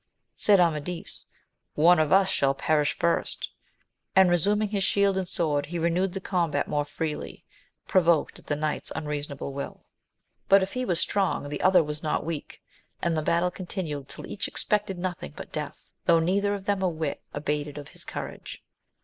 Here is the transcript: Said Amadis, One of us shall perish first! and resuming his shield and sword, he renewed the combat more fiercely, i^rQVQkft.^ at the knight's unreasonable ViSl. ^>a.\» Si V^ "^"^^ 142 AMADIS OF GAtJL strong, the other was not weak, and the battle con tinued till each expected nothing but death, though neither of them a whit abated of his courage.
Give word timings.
Said 0.35 0.59
Amadis, 0.59 1.27
One 1.75 1.99
of 1.99 2.11
us 2.11 2.27
shall 2.27 2.55
perish 2.55 2.97
first! 2.97 3.51
and 4.15 4.31
resuming 4.31 4.69
his 4.69 4.83
shield 4.83 5.15
and 5.15 5.27
sword, 5.27 5.67
he 5.67 5.77
renewed 5.77 6.13
the 6.13 6.19
combat 6.19 6.67
more 6.67 6.85
fiercely, 6.85 7.45
i^rQVQkft.^ 7.87 8.39
at 8.39 8.47
the 8.47 8.55
knight's 8.55 8.91
unreasonable 8.95 9.53
ViSl. 9.53 9.53
^>a.\» 9.53 9.55
Si 9.59 9.59
V^ 9.59 9.67
"^"^^ 9.67 9.73
142 9.77 9.77
AMADIS 9.77 10.21
OF 10.23 10.85
GAtJL 10.87 10.97
strong, 11.01 11.49
the 11.49 11.61
other 11.61 11.83
was 11.83 12.01
not 12.01 12.25
weak, 12.25 12.63
and 13.03 13.15
the 13.15 13.21
battle 13.21 13.51
con 13.51 13.67
tinued 13.67 14.07
till 14.07 14.25
each 14.25 14.47
expected 14.47 14.97
nothing 14.97 15.33
but 15.35 15.51
death, 15.51 15.91
though 16.05 16.19
neither 16.19 16.55
of 16.55 16.65
them 16.65 16.81
a 16.81 16.89
whit 16.89 17.21
abated 17.35 17.77
of 17.77 17.89
his 17.89 18.03
courage. 18.03 18.63